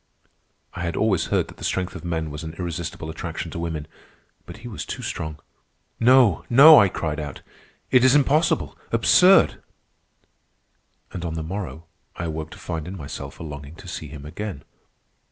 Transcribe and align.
I 0.73 0.81
had 0.81 0.95
always 0.95 1.25
heard 1.27 1.47
that 1.47 1.57
the 1.57 1.63
strength 1.63 1.93
of 1.93 2.03
men 2.03 2.31
was 2.31 2.43
an 2.43 2.53
irresistible 2.55 3.11
attraction 3.11 3.51
to 3.51 3.59
women; 3.59 3.87
but 4.47 4.57
he 4.65 4.67
was 4.67 4.83
too 4.83 5.03
strong. 5.03 5.37
"No! 5.99 6.43
no!" 6.49 6.79
I 6.79 6.89
cried 6.89 7.19
out. 7.19 7.43
"It 7.91 8.03
is 8.03 8.15
impossible, 8.15 8.75
absurd!" 8.91 9.61
And 11.11 11.23
on 11.23 11.35
the 11.35 11.43
morrow 11.43 11.83
I 12.15 12.23
awoke 12.23 12.49
to 12.49 12.57
find 12.57 12.87
in 12.87 12.97
myself 12.97 13.39
a 13.39 13.43
longing 13.43 13.75
to 13.75 13.87
see 13.87 14.07
him 14.07 14.25
again. 14.25 14.63